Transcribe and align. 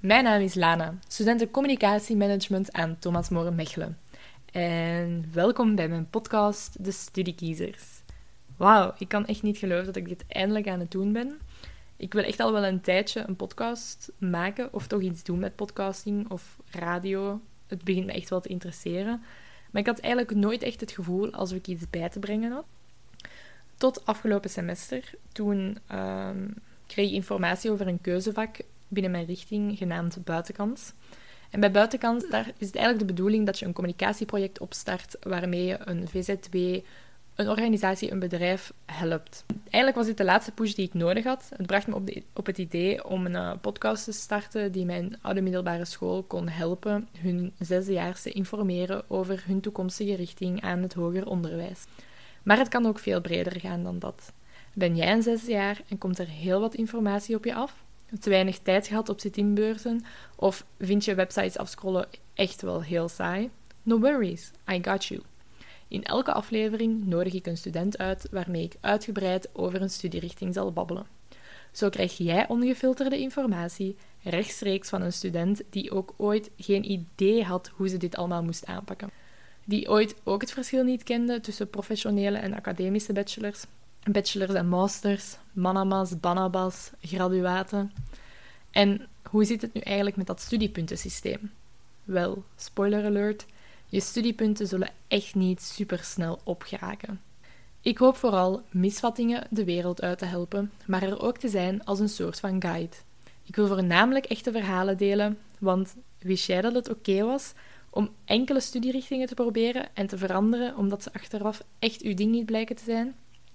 Mijn 0.00 0.24
naam 0.24 0.40
is 0.40 0.54
Lana, 0.54 0.94
studenten 1.08 1.50
communicatiemanagement 1.50 2.72
aan 2.72 2.96
Thomas 2.98 3.28
Moren 3.28 3.54
Mechelen. 3.54 3.98
En 4.52 5.28
welkom 5.32 5.74
bij 5.74 5.88
mijn 5.88 6.10
podcast 6.10 6.84
De 6.84 6.90
Studiekiezers. 6.90 7.82
Wauw, 8.56 8.94
ik 8.98 9.08
kan 9.08 9.26
echt 9.26 9.42
niet 9.42 9.56
geloven 9.56 9.84
dat 9.84 9.96
ik 9.96 10.08
dit 10.08 10.24
eindelijk 10.28 10.68
aan 10.68 10.80
het 10.80 10.90
doen 10.90 11.12
ben. 11.12 11.38
Ik 11.96 12.12
wil 12.12 12.22
echt 12.22 12.40
al 12.40 12.52
wel 12.52 12.64
een 12.64 12.80
tijdje 12.80 13.24
een 13.26 13.36
podcast 13.36 14.12
maken, 14.18 14.72
of 14.72 14.86
toch 14.86 15.00
iets 15.00 15.22
doen 15.22 15.38
met 15.38 15.56
podcasting 15.56 16.30
of 16.30 16.58
radio. 16.70 17.40
Het 17.66 17.84
begint 17.84 18.06
me 18.06 18.12
echt 18.12 18.30
wel 18.30 18.40
te 18.40 18.48
interesseren. 18.48 19.22
Maar 19.70 19.80
ik 19.80 19.88
had 19.88 20.00
eigenlijk 20.00 20.34
nooit 20.34 20.62
echt 20.62 20.80
het 20.80 20.92
gevoel 20.92 21.32
alsof 21.32 21.58
ik 21.58 21.66
iets 21.66 21.90
bij 21.90 22.08
te 22.08 22.18
brengen 22.18 22.52
had. 22.52 22.64
Tot 23.76 24.06
afgelopen 24.06 24.50
semester, 24.50 25.10
toen 25.32 25.78
ehm, 25.86 26.48
kreeg 26.86 27.08
ik 27.08 27.14
informatie 27.14 27.70
over 27.70 27.86
een 27.86 28.00
keuzevak 28.00 28.58
binnen 28.94 29.12
mijn 29.12 29.26
richting 29.26 29.78
genaamd 29.78 30.24
Buitenkant. 30.24 30.94
En 31.50 31.60
bij 31.60 31.70
Buitenkant 31.70 32.30
daar 32.30 32.52
is 32.58 32.66
het 32.66 32.76
eigenlijk 32.76 33.06
de 33.06 33.14
bedoeling 33.14 33.46
dat 33.46 33.58
je 33.58 33.66
een 33.66 33.72
communicatieproject 33.72 34.58
opstart 34.58 35.16
waarmee 35.20 35.64
je 35.64 35.78
een 35.84 36.08
VZW, 36.08 36.56
een 37.34 37.48
organisatie, 37.48 38.10
een 38.10 38.18
bedrijf 38.18 38.72
helpt. 38.86 39.44
Eigenlijk 39.62 39.96
was 39.96 40.06
dit 40.06 40.16
de 40.16 40.24
laatste 40.24 40.52
push 40.52 40.72
die 40.72 40.86
ik 40.86 40.94
nodig 40.94 41.24
had. 41.24 41.50
Het 41.56 41.66
bracht 41.66 41.86
me 41.86 41.94
op, 41.94 42.06
de, 42.06 42.22
op 42.32 42.46
het 42.46 42.58
idee 42.58 43.04
om 43.04 43.26
een 43.26 43.32
uh, 43.32 43.52
podcast 43.60 44.04
te 44.04 44.12
starten 44.12 44.72
die 44.72 44.84
mijn 44.84 45.18
oude 45.22 45.40
middelbare 45.40 45.84
school 45.84 46.22
kon 46.22 46.48
helpen 46.48 47.08
hun 47.18 47.52
zesdejaars 47.58 48.22
te 48.22 48.30
informeren 48.30 49.10
over 49.10 49.42
hun 49.46 49.60
toekomstige 49.60 50.14
richting 50.14 50.62
aan 50.62 50.82
het 50.82 50.94
hoger 50.94 51.26
onderwijs. 51.26 51.84
Maar 52.42 52.58
het 52.58 52.68
kan 52.68 52.86
ook 52.86 52.98
veel 52.98 53.20
breder 53.20 53.60
gaan 53.60 53.82
dan 53.82 53.98
dat. 53.98 54.32
Ben 54.72 54.96
jij 54.96 55.12
een 55.12 55.22
zesdejaar 55.22 55.80
en 55.88 55.98
komt 55.98 56.18
er 56.18 56.28
heel 56.28 56.60
wat 56.60 56.74
informatie 56.74 57.36
op 57.36 57.44
je 57.44 57.54
af? 57.54 57.84
Te 58.20 58.30
weinig 58.30 58.58
tijd 58.58 58.86
gehad 58.86 59.08
op 59.08 59.20
zit-inbeurten? 59.20 60.04
Of 60.36 60.66
vind 60.78 61.04
je 61.04 61.14
websites 61.14 61.58
afscrollen 61.58 62.08
echt 62.34 62.62
wel 62.62 62.82
heel 62.82 63.08
saai? 63.08 63.50
No 63.82 63.98
worries, 63.98 64.50
I 64.70 64.78
got 64.82 65.04
you. 65.04 65.22
In 65.88 66.04
elke 66.04 66.32
aflevering 66.32 67.06
nodig 67.06 67.32
ik 67.32 67.46
een 67.46 67.56
student 67.56 67.98
uit 67.98 68.28
waarmee 68.30 68.62
ik 68.62 68.76
uitgebreid 68.80 69.48
over 69.52 69.82
een 69.82 69.90
studierichting 69.90 70.54
zal 70.54 70.72
babbelen. 70.72 71.06
Zo 71.72 71.88
krijg 71.88 72.16
jij 72.16 72.48
ongefilterde 72.48 73.18
informatie 73.18 73.96
rechtstreeks 74.22 74.88
van 74.88 75.02
een 75.02 75.12
student 75.12 75.62
die 75.70 75.90
ook 75.90 76.14
ooit 76.16 76.50
geen 76.56 76.90
idee 76.90 77.44
had 77.44 77.70
hoe 77.74 77.88
ze 77.88 77.96
dit 77.96 78.16
allemaal 78.16 78.42
moest 78.42 78.66
aanpakken. 78.66 79.10
Die 79.64 79.88
ooit 79.88 80.14
ook 80.24 80.40
het 80.40 80.52
verschil 80.52 80.84
niet 80.84 81.02
kende 81.02 81.40
tussen 81.40 81.70
professionele 81.70 82.38
en 82.38 82.54
academische 82.54 83.12
bachelors, 83.12 83.64
bachelors 84.10 84.54
en 84.54 84.68
masters, 84.68 85.36
manamas, 85.52 86.20
banabas, 86.20 86.90
graduaten. 87.00 87.92
En 88.70 89.08
hoe 89.30 89.44
zit 89.44 89.62
het 89.62 89.74
nu 89.74 89.80
eigenlijk 89.80 90.16
met 90.16 90.26
dat 90.26 90.40
studiepuntensysteem? 90.40 91.52
Wel, 92.04 92.44
spoiler 92.56 93.04
alert, 93.04 93.46
je 93.86 94.00
studiepunten 94.00 94.66
zullen 94.66 94.90
echt 95.08 95.34
niet 95.34 95.62
supersnel 95.62 96.40
opgeraken. 96.44 97.20
Ik 97.80 97.98
hoop 97.98 98.16
vooral 98.16 98.62
misvattingen 98.70 99.46
de 99.50 99.64
wereld 99.64 100.02
uit 100.02 100.18
te 100.18 100.24
helpen, 100.24 100.72
maar 100.86 101.02
er 101.02 101.20
ook 101.20 101.38
te 101.38 101.48
zijn 101.48 101.84
als 101.84 102.00
een 102.00 102.08
soort 102.08 102.40
van 102.40 102.62
guide. 102.62 102.96
Ik 103.42 103.56
wil 103.56 103.66
voornamelijk 103.66 104.24
echte 104.24 104.52
verhalen 104.52 104.96
delen, 104.96 105.38
want 105.58 105.96
wist 106.18 106.46
jij 106.46 106.60
dat 106.60 106.74
het 106.74 106.90
oké 106.90 107.24
was 107.24 107.52
om 107.90 108.10
enkele 108.24 108.60
studierichtingen 108.60 109.26
te 109.26 109.34
proberen 109.34 109.88
en 109.94 110.06
te 110.06 110.18
veranderen 110.18 110.76
omdat 110.76 111.02
ze 111.02 111.12
achteraf 111.12 111.62
echt 111.78 112.02
uw 112.02 112.14
ding 112.14 112.30
niet 112.30 112.46
blijken 112.46 112.76
te 112.76 112.84
zijn? 112.84 113.14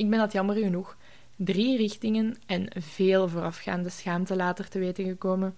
Ik 0.00 0.10
ben 0.10 0.18
dat 0.18 0.32
jammer 0.32 0.56
genoeg 0.56 0.96
drie 1.36 1.76
richtingen 1.76 2.36
en 2.46 2.68
veel 2.76 3.28
voorafgaande 3.28 3.88
schaamte 3.88 4.36
later 4.36 4.68
te 4.68 4.78
weten 4.78 5.04
gekomen. 5.04 5.56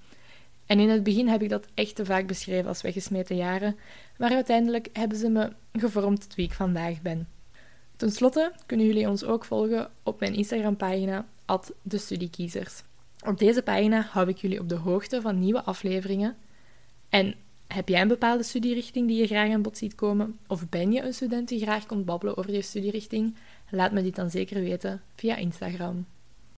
En 0.66 0.80
in 0.80 0.88
het 0.88 1.02
begin 1.02 1.28
heb 1.28 1.42
ik 1.42 1.48
dat 1.48 1.66
echt 1.74 1.94
te 1.94 2.04
vaak 2.04 2.26
beschreven 2.26 2.68
als 2.68 2.82
weggesmeten 2.82 3.36
jaren, 3.36 3.76
maar 4.18 4.30
uiteindelijk 4.30 4.88
hebben 4.92 5.18
ze 5.18 5.28
me 5.28 5.52
gevormd 5.72 6.20
tot 6.20 6.34
wie 6.34 6.44
ik 6.44 6.52
vandaag 6.52 7.02
ben. 7.02 7.28
Ten 7.96 8.10
slotte 8.10 8.52
kunnen 8.66 8.86
jullie 8.86 9.08
ons 9.08 9.24
ook 9.24 9.44
volgen 9.44 9.90
op 10.02 10.20
mijn 10.20 10.34
Instagram-pagina, 10.34 11.26
de 11.82 11.98
Studiekiezers. 11.98 12.82
Op 13.26 13.38
deze 13.38 13.62
pagina 13.62 14.00
hou 14.10 14.28
ik 14.28 14.36
jullie 14.36 14.60
op 14.60 14.68
de 14.68 14.74
hoogte 14.74 15.20
van 15.20 15.38
nieuwe 15.38 15.62
afleveringen. 15.62 16.36
En 17.08 17.34
heb 17.74 17.88
jij 17.88 18.00
een 18.00 18.08
bepaalde 18.08 18.42
studierichting 18.42 19.08
die 19.08 19.20
je 19.20 19.26
graag 19.26 19.50
aan 19.50 19.62
bod 19.62 19.78
ziet 19.78 19.94
komen? 19.94 20.38
Of 20.46 20.68
ben 20.68 20.92
je 20.92 21.02
een 21.02 21.14
student 21.14 21.48
die 21.48 21.60
graag 21.60 21.86
komt 21.86 22.04
babbelen 22.04 22.36
over 22.36 22.52
je 22.52 22.62
studierichting? 22.62 23.36
Laat 23.70 23.92
me 23.92 24.02
dit 24.02 24.16
dan 24.16 24.30
zeker 24.30 24.60
weten 24.60 25.02
via 25.16 25.36
Instagram. 25.36 26.06